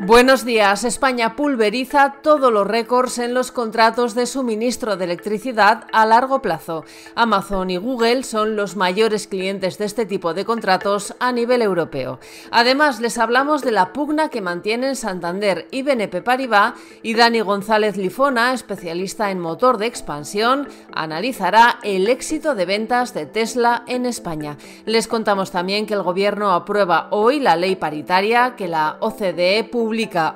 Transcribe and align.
Buenos 0.00 0.44
días. 0.44 0.82
España 0.82 1.36
pulveriza 1.36 2.16
todos 2.20 2.52
los 2.52 2.66
récords 2.66 3.18
en 3.18 3.32
los 3.32 3.52
contratos 3.52 4.16
de 4.16 4.26
suministro 4.26 4.96
de 4.96 5.04
electricidad 5.04 5.86
a 5.92 6.04
largo 6.04 6.42
plazo. 6.42 6.84
Amazon 7.14 7.70
y 7.70 7.76
Google 7.76 8.24
son 8.24 8.56
los 8.56 8.74
mayores 8.74 9.28
clientes 9.28 9.78
de 9.78 9.84
este 9.84 10.04
tipo 10.04 10.34
de 10.34 10.44
contratos 10.44 11.14
a 11.20 11.30
nivel 11.30 11.62
europeo. 11.62 12.18
Además, 12.50 13.00
les 13.00 13.18
hablamos 13.18 13.62
de 13.62 13.70
la 13.70 13.92
pugna 13.92 14.30
que 14.30 14.40
mantienen 14.40 14.96
Santander 14.96 15.68
y 15.70 15.82
BNP 15.82 16.22
Paribas 16.22 16.74
y 17.02 17.14
Dani 17.14 17.40
González 17.40 17.96
Lifona, 17.96 18.52
especialista 18.52 19.30
en 19.30 19.38
motor 19.38 19.78
de 19.78 19.86
expansión, 19.86 20.68
analizará 20.92 21.78
el 21.84 22.08
éxito 22.08 22.56
de 22.56 22.66
ventas 22.66 23.14
de 23.14 23.26
Tesla 23.26 23.84
en 23.86 24.06
España. 24.06 24.58
Les 24.86 25.06
contamos 25.06 25.52
también 25.52 25.86
que 25.86 25.94
el 25.94 26.02
gobierno 26.02 26.50
aprueba 26.50 27.06
hoy 27.12 27.38
la 27.38 27.54
ley 27.54 27.76
paritaria 27.76 28.56
que 28.56 28.66
la 28.66 28.96
OCDE 28.98 29.62
publica 29.70 29.83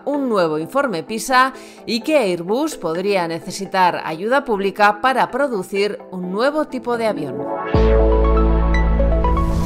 un 0.05 0.29
nuevo 0.29 0.59
informe 0.59 1.03
PISA 1.03 1.53
y 1.87 2.01
que 2.01 2.19
Airbus 2.19 2.77
podría 2.77 3.27
necesitar 3.27 4.03
ayuda 4.05 4.45
pública 4.45 5.01
para 5.01 5.31
producir 5.31 5.99
un 6.11 6.31
nuevo 6.31 6.67
tipo 6.67 6.97
de 6.99 7.07
avión. 7.07 8.08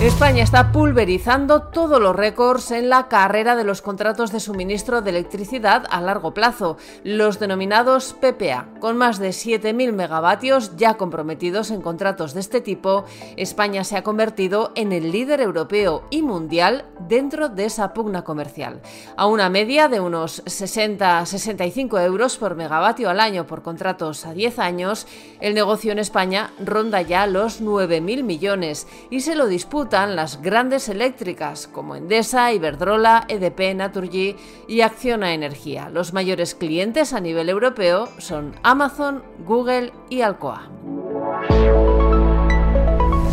España 0.03 0.43
está 0.43 0.73
pulverizando 0.73 1.63
todos 1.63 2.01
los 2.01 2.17
récords 2.17 2.73
en 2.73 2.89
la 2.89 3.07
carrera 3.07 3.55
de 3.55 3.63
los 3.63 3.83
contratos 3.83 4.33
de 4.33 4.41
suministro 4.41 5.01
de 5.01 5.11
electricidad 5.11 5.85
a 5.91 6.01
largo 6.01 6.35
plazo, 6.35 6.77
los 7.05 7.39
denominados 7.39 8.13
PPA. 8.15 8.67
Con 8.81 8.97
más 8.97 9.21
de 9.21 9.29
7.000 9.29 9.93
megavatios 9.93 10.77
ya 10.77 10.95
comprometidos 10.95 11.71
en 11.71 11.83
contratos 11.83 12.35
de 12.35 12.41
este 12.41 12.61
tipo, 12.61 13.05
España 13.37 13.85
se 13.85 13.97
ha 13.97 14.03
convertido 14.03 14.73
en 14.75 14.91
el 14.91 15.13
líder 15.13 15.41
europeo 15.41 16.03
y 16.11 16.23
mundial 16.23 16.85
dentro 17.09 17.49
de 17.49 17.67
esa 17.67 17.95
pugna 17.95 18.25
comercial. 18.25 18.81
A 19.17 19.27
una 19.27 19.51
media 19.51 19.87
de 19.87 20.01
unos 20.01 20.45
60-65 20.47 22.05
euros 22.05 22.39
por 22.39 22.57
megavatio 22.57 23.09
al 23.09 23.21
año 23.21 23.47
por 23.47 23.63
contratos 23.63 24.27
a 24.27 24.33
10 24.35 24.59
años, 24.59 25.07
el 25.41 25.55
negocio 25.55 25.93
en 25.93 26.01
España 26.01 26.51
ronda 26.59 27.03
ya 27.03 27.29
los 27.29 27.63
9.000 27.63 28.25
millones 28.25 28.89
y 29.09 29.21
se 29.21 29.37
lo 29.37 29.47
disputa 29.47 29.92
las 29.93 30.41
grandes 30.41 30.89
eléctricas 30.89 31.67
como 31.67 31.95
Endesa, 31.97 32.51
Iberdrola, 32.51 33.27
EDP, 33.29 33.75
Naturgy 33.77 34.37
y 34.67 34.81
Acciona 34.81 35.35
Energía. 35.35 35.91
Los 35.91 36.15
mayores 36.15 36.55
clientes 36.55 37.13
a 37.13 37.21
nivel 37.21 37.51
europeo 37.51 38.09
son 38.17 38.55
Amazon, 38.63 39.23
Google 39.45 39.93
y 40.09 40.23
Alcoa. 40.23 40.71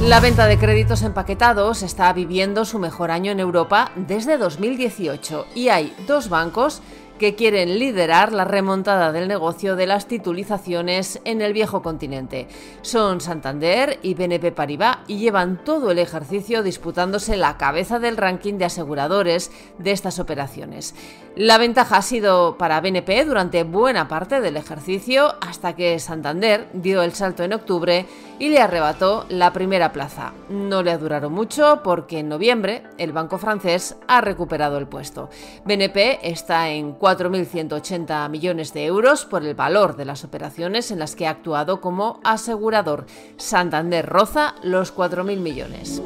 La 0.04 0.20
venta 0.20 0.48
de 0.48 0.58
créditos 0.58 1.02
empaquetados 1.04 1.82
está 1.82 2.12
viviendo 2.12 2.66
su 2.66 2.78
mejor 2.78 3.10
año 3.10 3.32
en 3.32 3.40
Europa 3.40 3.92
desde 3.96 4.38
2018 4.38 5.46
y 5.56 5.70
hay 5.70 5.96
dos 6.08 6.28
bancos 6.28 6.82
que 7.20 7.36
quieren 7.36 7.78
liderar 7.78 8.32
la 8.32 8.46
remontada 8.46 9.12
del 9.12 9.28
negocio 9.28 9.76
de 9.76 9.86
las 9.86 10.08
titulizaciones 10.08 11.22
en 11.26 11.42
el 11.42 11.54
viejo 11.54 11.84
continente. 11.84 12.48
Son 12.82 13.22
Santander 13.22 14.00
y 14.02 14.16
BNP 14.16 14.52
Paribas 14.54 14.98
y 15.08 15.20
llevan 15.20 15.64
todo 15.64 15.92
el 15.92 16.00
ejercicio 16.00 16.64
disputándose 16.64 17.38
la 17.38 17.58
cabeza 17.58 18.00
del 18.00 18.18
ranking 18.18 18.56
de 18.56 18.66
aseguradores 18.66 19.52
de 19.78 19.92
estas 19.92 20.18
operaciones. 20.18 20.96
La 21.36 21.58
ventaja 21.58 21.98
ha 21.98 22.02
sido 22.02 22.58
para 22.58 22.82
BNP 22.82 23.26
durante 23.26 23.64
buena 23.64 24.08
parte 24.08 24.42
del 24.42 24.58
ejercicio 24.58 25.36
hasta 25.42 25.76
que 25.76 26.00
Santander 26.00 26.68
dio 26.74 27.04
el 27.04 27.14
salto 27.14 27.44
en 27.44 27.54
octubre 27.54 28.06
y 28.40 28.50
le 28.50 28.60
arrebató 28.60 29.26
la 29.30 29.54
primera 29.54 29.92
plaza. 29.92 30.34
No 30.50 30.82
le 30.82 30.92
ha 30.92 30.98
durado 30.98 31.30
mucho 31.30 31.82
porque 31.84 32.20
en 32.20 32.30
noviembre 32.30 32.84
el 32.98 33.12
banco 33.12 33.38
francés 33.38 33.98
ha 34.08 34.22
recuperado 34.22 34.78
el 34.78 34.88
puesto. 34.88 35.30
BNP 35.66 36.20
está 36.24 36.70
en 36.70 36.94
4.180 37.10 38.30
millones 38.30 38.72
de 38.74 38.86
euros 38.86 39.26
por 39.26 39.44
el 39.44 39.56
valor 39.56 39.96
de 39.96 40.06
las 40.06 40.24
operaciones 40.24 40.92
en 40.92 41.00
las 41.00 41.16
que 41.16 41.26
ha 41.26 41.32
actuado 41.32 41.82
como 41.82 42.20
asegurador. 42.24 43.08
Santander 43.38 44.06
roza 44.06 44.54
los 44.62 44.96
4.000 44.96 45.38
millones. 45.38 46.04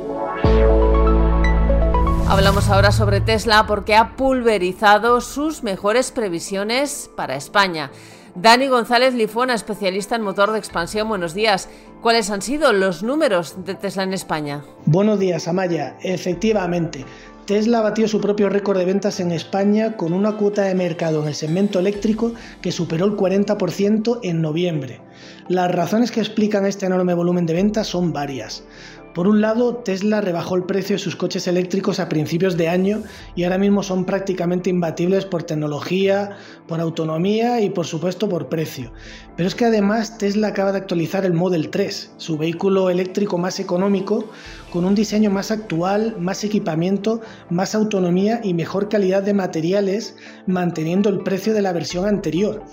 Hablamos 2.30 2.69
ahora 2.69 2.94
sobre 2.94 3.19
Tesla 3.19 3.68
porque 3.68 3.96
ha 3.96 4.16
pulverizado 4.16 5.19
sus 5.19 5.62
mejores 5.62 6.12
previsiones 6.12 7.09
para 7.18 7.35
España. 7.35 7.91
Dani 8.35 8.68
González 8.68 9.14
Lifona, 9.14 9.53
especialista 9.53 10.16
en 10.16 10.22
motor 10.22 10.53
de 10.53 10.59
expansión, 10.59 11.09
buenos 11.09 11.34
días. 11.34 11.70
¿Cuáles 12.03 12.30
han 12.31 12.41
sido 12.41 12.74
los 12.74 13.02
números 13.02 13.64
de 13.64 13.75
Tesla 13.75 14.03
en 14.03 14.12
España? 14.12 14.66
Buenos 14.86 15.19
días, 15.19 15.47
Amaya. 15.47 15.96
Efectivamente, 16.02 17.06
Tesla 17.46 17.80
batió 17.80 18.09
su 18.09 18.19
propio 18.19 18.50
récord 18.50 18.78
de 18.78 18.84
ventas 18.84 19.22
en 19.22 19.31
España 19.31 19.96
con 19.96 20.12
una 20.12 20.36
cuota 20.36 20.64
de 20.64 20.75
mercado 20.75 21.22
en 21.22 21.30
el 21.30 21.34
segmento 21.34 21.80
eléctrico 21.80 22.34
que 22.62 22.74
superó 22.74 23.06
el 23.06 23.14
40% 23.14 24.19
en 24.22 24.41
noviembre. 24.41 25.00
Las 25.47 25.74
razones 25.74 26.12
que 26.12 26.19
explican 26.19 26.66
este 26.66 26.88
enorme 26.88 27.14
volumen 27.14 27.46
de 27.46 27.53
ventas 27.53 27.88
son 27.88 28.12
varias. 28.12 28.66
Por 29.13 29.28
un 29.28 29.41
lado, 29.41 29.75
Tesla 29.75 30.22
rebajó 30.22 30.56
el 30.56 30.63
precio 30.63 30.96
de 30.96 31.00
sus 31.00 31.16
coches 31.16 31.46
eléctricos 31.47 32.00
a 32.00 32.09
principios 32.09 32.57
de 32.57 32.68
año 32.68 33.03
y 33.35 33.44
ahora 33.44 33.59
mismo 33.59 33.84
son 33.84 34.06
prácticamente 34.06 34.72
imbatibles 34.72 35.25
por 35.25 35.44
tecnología, 35.44 36.38
por 36.68 36.79
autonomía 36.79 37.62
y 37.62 37.69
por 37.69 37.85
supuesto 37.85 38.28
por 38.28 38.50
precio. 38.50 38.91
Pero 39.38 39.47
es 39.47 39.53
que 39.53 39.66
además 39.66 40.18
Tesla 40.18 40.47
acaba 40.47 40.72
de 40.72 40.79
actualizar 40.79 41.25
el 41.25 41.34
Model 41.34 41.69
3, 41.69 42.13
su 42.18 42.40
vehículo 42.40 42.90
eléctrico 42.90 43.38
más 43.38 43.59
económico, 43.59 44.25
con 44.72 44.84
un 44.84 44.96
diseño 44.96 45.29
más 45.29 45.52
actual, 45.52 46.16
más 46.19 46.44
equipamiento, 46.44 47.22
más 47.52 47.75
autonomía 47.75 48.41
y 48.44 48.56
mejor 48.56 48.90
calidad 48.90 49.22
de 49.22 49.35
materiales, 49.35 50.16
manteniendo 50.47 51.09
el 51.09 51.19
precio 51.19 51.53
de 51.53 51.62
la 51.62 51.72
versión 51.72 52.07
anterior. 52.07 52.63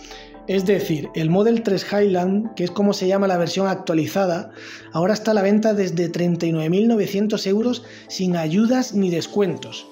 Es 0.50 0.66
decir, 0.66 1.10
el 1.14 1.30
Model 1.30 1.62
3 1.62 1.86
Highland, 1.92 2.54
que 2.54 2.64
es 2.64 2.72
como 2.72 2.92
se 2.92 3.06
llama 3.06 3.28
la 3.28 3.38
versión 3.38 3.68
actualizada, 3.68 4.50
ahora 4.90 5.14
está 5.14 5.30
a 5.30 5.34
la 5.34 5.42
venta 5.42 5.74
desde 5.74 6.10
39.900 6.10 7.46
euros 7.46 7.84
sin 8.08 8.34
ayudas 8.34 8.92
ni 8.92 9.10
descuentos. 9.10 9.86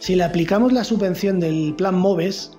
Si 0.00 0.14
le 0.14 0.24
aplicamos 0.24 0.74
la 0.74 0.84
subvención 0.84 1.40
del 1.40 1.74
plan 1.76 1.94
MOVES, 1.94 2.50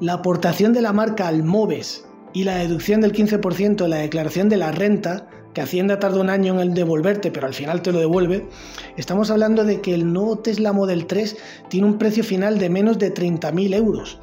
la 0.00 0.14
aportación 0.14 0.72
de 0.72 0.80
la 0.80 0.94
marca 0.94 1.28
al 1.28 1.42
MOVES 1.42 2.06
y 2.32 2.44
la 2.44 2.56
deducción 2.56 3.02
del 3.02 3.12
15% 3.12 3.76
de 3.76 3.88
la 3.88 3.98
declaración 3.98 4.48
de 4.48 4.56
la 4.56 4.72
renta, 4.72 5.28
que 5.52 5.60
Hacienda 5.60 5.98
tarda 5.98 6.22
un 6.22 6.30
año 6.30 6.54
en 6.54 6.60
el 6.60 6.72
devolverte, 6.72 7.30
pero 7.30 7.46
al 7.46 7.52
final 7.52 7.82
te 7.82 7.92
lo 7.92 7.98
devuelve, 7.98 8.48
estamos 8.96 9.30
hablando 9.30 9.64
de 9.64 9.82
que 9.82 9.92
el 9.92 10.10
nuevo 10.10 10.38
Tesla 10.38 10.72
Model 10.72 11.04
3 11.06 11.36
tiene 11.68 11.88
un 11.88 11.98
precio 11.98 12.24
final 12.24 12.58
de 12.58 12.70
menos 12.70 12.98
de 12.98 13.12
30.000 13.12 13.74
euros 13.74 14.18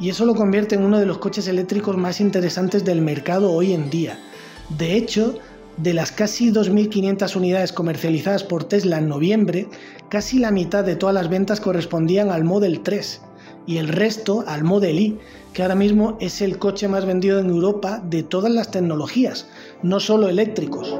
y 0.00 0.10
eso 0.10 0.24
lo 0.24 0.34
convierte 0.34 0.74
en 0.74 0.84
uno 0.84 0.98
de 0.98 1.06
los 1.06 1.18
coches 1.18 1.48
eléctricos 1.48 1.96
más 1.96 2.20
interesantes 2.20 2.84
del 2.84 3.00
mercado 3.00 3.52
hoy 3.52 3.72
en 3.72 3.90
día. 3.90 4.18
De 4.76 4.96
hecho, 4.96 5.38
de 5.76 5.94
las 5.94 6.12
casi 6.12 6.52
2.500 6.52 7.36
unidades 7.36 7.72
comercializadas 7.72 8.44
por 8.44 8.64
Tesla 8.64 8.98
en 8.98 9.08
noviembre, 9.08 9.68
casi 10.08 10.38
la 10.38 10.50
mitad 10.50 10.84
de 10.84 10.96
todas 10.96 11.14
las 11.14 11.28
ventas 11.28 11.60
correspondían 11.60 12.30
al 12.30 12.44
Model 12.44 12.80
3 12.80 13.20
y 13.66 13.78
el 13.78 13.88
resto 13.88 14.44
al 14.46 14.64
Model 14.64 14.98
Y, 14.98 15.18
que 15.52 15.62
ahora 15.62 15.74
mismo 15.74 16.16
es 16.20 16.42
el 16.42 16.58
coche 16.58 16.88
más 16.88 17.06
vendido 17.06 17.38
en 17.38 17.48
Europa 17.48 18.02
de 18.04 18.22
todas 18.22 18.52
las 18.52 18.70
tecnologías, 18.70 19.48
no 19.82 20.00
solo 20.00 20.28
eléctricos. 20.28 20.96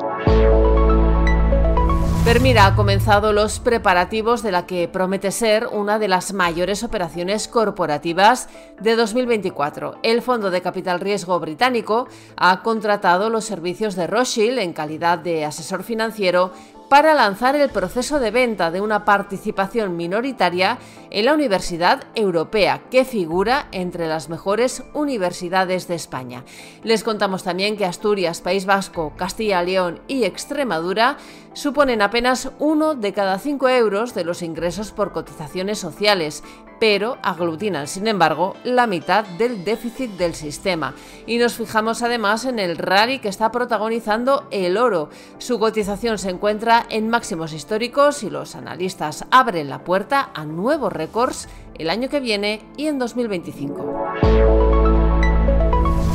Permira 2.24 2.64
ha 2.64 2.74
comenzado 2.74 3.34
los 3.34 3.60
preparativos 3.60 4.42
de 4.42 4.50
la 4.50 4.64
que 4.64 4.88
promete 4.88 5.30
ser 5.30 5.66
una 5.66 5.98
de 5.98 6.08
las 6.08 6.32
mayores 6.32 6.82
operaciones 6.82 7.48
corporativas 7.48 8.48
de 8.80 8.96
2024. 8.96 9.98
El 10.02 10.22
Fondo 10.22 10.50
de 10.50 10.62
Capital 10.62 11.00
Riesgo 11.00 11.38
británico 11.38 12.08
ha 12.38 12.62
contratado 12.62 13.28
los 13.28 13.44
servicios 13.44 13.94
de 13.94 14.06
Rothschild 14.06 14.58
en 14.58 14.72
calidad 14.72 15.18
de 15.18 15.44
asesor 15.44 15.82
financiero 15.82 16.50
para 16.88 17.14
lanzar 17.14 17.56
el 17.56 17.70
proceso 17.70 18.20
de 18.20 18.30
venta 18.30 18.70
de 18.70 18.80
una 18.80 19.04
participación 19.04 19.96
minoritaria 19.96 20.78
en 21.10 21.24
la 21.24 21.34
Universidad 21.34 22.04
Europea, 22.14 22.82
que 22.90 23.04
figura 23.04 23.66
entre 23.72 24.06
las 24.06 24.28
mejores 24.28 24.82
universidades 24.92 25.88
de 25.88 25.94
España. 25.94 26.44
Les 26.82 27.02
contamos 27.02 27.42
también 27.42 27.76
que 27.76 27.84
Asturias, 27.84 28.40
País 28.40 28.66
Vasco, 28.66 29.12
Castilla 29.16 29.62
León 29.62 30.00
y 30.08 30.24
Extremadura 30.24 31.16
suponen 31.54 32.02
apenas 32.02 32.50
uno 32.58 32.94
de 32.94 33.12
cada 33.12 33.38
cinco 33.38 33.68
euros 33.68 34.14
de 34.14 34.24
los 34.24 34.42
ingresos 34.42 34.92
por 34.92 35.12
cotizaciones 35.12 35.78
sociales, 35.78 36.44
pero 36.78 37.16
aglutinan, 37.22 37.86
sin 37.86 38.06
embargo, 38.08 38.56
la 38.64 38.86
mitad 38.86 39.24
del 39.24 39.64
déficit 39.64 40.10
del 40.12 40.34
sistema. 40.34 40.94
Y 41.26 41.38
nos 41.38 41.54
fijamos 41.54 42.02
además 42.02 42.44
en 42.44 42.58
el 42.58 42.76
rally 42.76 43.20
que 43.20 43.28
está 43.28 43.50
protagonizando 43.50 44.46
el 44.50 44.76
oro. 44.76 45.08
Su 45.38 45.58
cotización 45.58 46.18
se 46.18 46.30
encuentra 46.30 46.84
en 46.90 47.08
máximos 47.08 47.52
históricos 47.52 48.22
y 48.22 48.30
los 48.30 48.54
analistas 48.54 49.24
abren 49.30 49.70
la 49.70 49.84
puerta 49.84 50.30
a 50.34 50.44
nuevos 50.44 50.92
récords 50.92 51.48
el 51.78 51.90
año 51.90 52.08
que 52.08 52.20
viene 52.20 52.60
y 52.76 52.86
en 52.86 52.98
2025. 52.98 54.53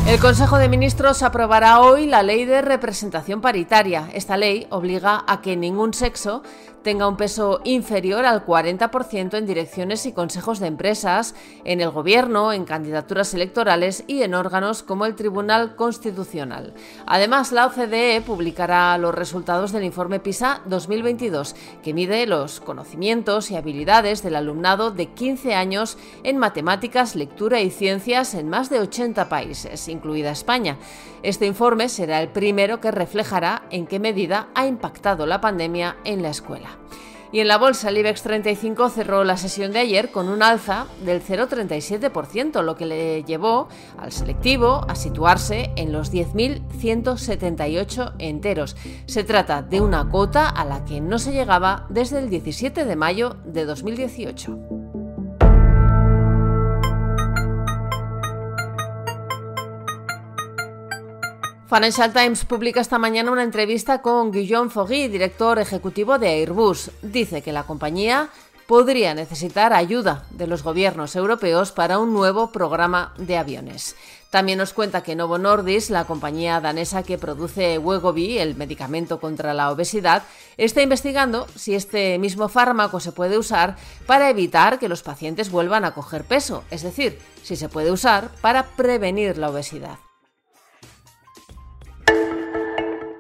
El 0.10 0.20
Consejo 0.20 0.58
de 0.58 0.70
Ministros 0.70 1.22
aprobará 1.22 1.82
hoy 1.82 2.08
la 2.08 2.24
ley 2.24 2.44
de 2.44 2.64
representación 2.64 3.42
paritaria. 3.42 4.10
Esta 4.12 4.38
ley 4.38 4.66
obliga 4.72 5.24
a 5.28 5.40
que 5.40 5.56
ningún 5.56 5.94
sexo 5.94 6.42
tenga 6.84 7.08
un 7.08 7.18
peso 7.18 7.62
inferior 7.64 8.26
al 8.26 8.46
40% 8.46 9.38
en 9.38 9.46
direcciones 9.46 10.06
y 10.06 10.14
consejos 10.14 10.60
de 10.60 10.68
empresas, 10.68 11.36
en 11.64 11.82
el 11.82 11.90
gobierno, 11.90 12.54
en 12.54 12.66
candidaturas 12.66 13.34
electorales 13.34 14.04
y 14.08 14.24
en 14.24 14.34
órganos 14.34 14.84
como 14.84 15.06
el 15.06 15.16
Tribunal 15.16 15.76
Constitucional. 15.76 16.74
Además, 17.06 17.52
la 17.52 17.68
OCDE 17.68 18.22
publicará 18.26 18.98
los 18.98 19.14
resultados 19.16 19.72
del 19.72 19.84
informe 19.84 20.20
PISA 20.20 20.62
2022, 20.66 21.56
que 21.84 21.94
mide 21.94 22.26
los 22.26 22.60
conocimientos 22.60 23.52
y 23.52 23.56
habilidades 23.56 24.24
del 24.24 24.36
alumnado 24.36 24.92
de 24.92 25.08
15 25.08 25.56
años 25.56 25.98
en 26.24 26.38
matemáticas, 26.38 27.16
lectura 27.16 27.62
y 27.62 27.70
ciencias 27.70 28.34
en 28.34 28.50
más 28.50 28.70
de 28.70 28.80
80 28.80 29.30
países, 29.30 29.88
incluida 29.88 30.32
España. 30.32 30.78
Este 31.24 31.46
informe 31.46 31.90
será 31.90 32.22
el 32.22 32.30
primero 32.30 32.80
que 32.80 32.92
reflejará 32.92 33.64
en 33.72 33.88
qué 33.88 34.00
medida 34.00 34.48
ha 34.56 34.66
impactado 34.68 35.26
la 35.26 35.42
pandemia 35.42 35.98
en 36.06 36.22
la 36.22 36.30
escuela. 36.30 36.69
Y 37.32 37.42
en 37.42 37.48
la 37.48 37.60
bolsa, 37.60 37.90
el 37.90 37.98
IBEX 38.00 38.24
35 38.24 38.90
cerró 38.90 39.24
la 39.24 39.38
sesión 39.38 39.72
de 39.72 39.78
ayer 39.80 40.10
con 40.10 40.30
un 40.30 40.42
alza 40.42 40.88
del 41.06 41.24
0,37%, 41.24 42.64
lo 42.64 42.76
que 42.76 42.88
le 42.88 43.24
llevó 43.24 43.68
al 44.00 44.12
selectivo 44.12 44.84
a 44.88 44.96
situarse 44.96 45.70
en 45.76 45.92
los 45.92 46.12
10.178 46.12 48.14
enteros. 48.18 48.76
Se 49.06 49.24
trata 49.24 49.62
de 49.62 49.80
una 49.80 50.10
cota 50.10 50.50
a 50.50 50.66
la 50.66 50.86
que 50.86 51.02
no 51.02 51.20
se 51.20 51.32
llegaba 51.32 51.86
desde 51.90 52.18
el 52.18 52.32
17 52.32 52.86
de 52.86 52.96
mayo 52.96 53.36
de 53.46 53.66
2018. 53.66 54.89
Financial 61.70 62.12
Times 62.12 62.46
publica 62.46 62.82
esta 62.82 62.98
mañana 62.98 63.30
una 63.30 63.44
entrevista 63.44 64.02
con 64.02 64.32
Guillaume 64.32 64.72
Fogui, 64.72 65.08
director 65.08 65.60
ejecutivo 65.60 66.18
de 66.18 66.30
Airbus. 66.30 66.90
Dice 67.04 67.44
que 67.44 67.52
la 67.52 67.62
compañía 67.62 68.30
podría 68.66 69.14
necesitar 69.14 69.72
ayuda 69.72 70.26
de 70.32 70.48
los 70.48 70.64
gobiernos 70.64 71.16
europeos 71.16 71.72
para 71.72 72.00
un 72.00 72.12
nuevo 72.12 72.52
programa 72.52 73.14
de 73.20 73.38
aviones. 73.38 73.96
También 74.32 74.58
nos 74.58 74.74
cuenta 74.74 75.04
que 75.04 75.16
Novo 75.16 75.38
Nordisk, 75.38 75.92
la 75.92 76.06
compañía 76.06 76.60
danesa 76.60 77.04
que 77.04 77.20
produce 77.20 77.78
Wegovy, 77.78 78.40
el 78.40 78.56
medicamento 78.56 79.20
contra 79.20 79.54
la 79.54 79.70
obesidad, 79.70 80.24
está 80.58 80.82
investigando 80.82 81.46
si 81.56 81.76
este 81.76 82.18
mismo 82.18 82.50
fármaco 82.50 83.00
se 83.00 83.12
puede 83.12 83.38
usar 83.38 83.76
para 84.08 84.32
evitar 84.32 84.80
que 84.80 84.90
los 84.90 85.04
pacientes 85.04 85.52
vuelvan 85.52 85.86
a 85.86 85.94
coger 85.94 86.24
peso, 86.24 86.64
es 86.72 86.82
decir, 86.82 87.20
si 87.44 87.56
se 87.56 87.70
puede 87.70 87.92
usar 87.92 88.32
para 88.42 88.64
prevenir 88.76 89.38
la 89.38 89.52
obesidad. 89.52 90.00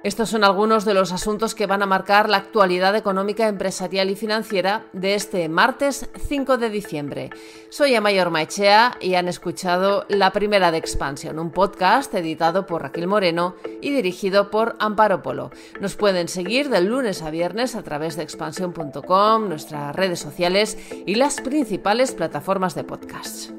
Estos 0.10 0.30
son 0.30 0.44
algunos 0.44 0.86
de 0.86 0.96
los 0.96 1.12
asuntos 1.12 1.54
que 1.54 1.68
van 1.68 1.84
a 1.84 1.86
marcar 1.86 2.30
la 2.30 2.38
actualidad 2.38 2.96
económica, 2.96 3.48
empresarial 3.48 4.10
y 4.10 4.16
financiera 4.16 4.88
de 4.92 5.14
este 5.14 5.48
martes 5.50 6.10
5 6.28 6.58
de 6.58 6.72
diciembre. 6.72 7.30
Soy 7.70 7.94
Amayor 7.94 8.32
Maechea 8.32 8.98
y 9.00 9.14
han 9.14 9.28
escuchado 9.28 10.08
La 10.10 10.32
Primera 10.32 10.72
de 10.72 10.80
Expansión, 10.80 11.38
un 11.38 11.52
podcast 11.52 12.12
editado 12.16 12.66
por 12.66 12.82
Raquel 12.82 13.06
Moreno 13.06 13.56
y 13.84 13.92
dirigido 13.92 14.50
por 14.50 14.76
Amparo 14.80 15.22
Polo. 15.22 15.52
Nos 15.80 15.96
pueden 15.96 16.28
seguir 16.28 16.70
de 16.70 16.82
lunes 16.82 17.22
a 17.22 17.30
viernes 17.30 17.76
a 17.76 17.84
través 17.84 18.18
de 18.18 18.24
expansión.com, 18.24 19.48
nuestras 19.48 19.96
redes 19.96 20.20
sociales 20.20 20.76
y 21.06 21.14
las 21.14 21.40
principales 21.40 22.14
plataformas 22.14 22.74
de 22.74 22.84
podcasts. 22.84 23.54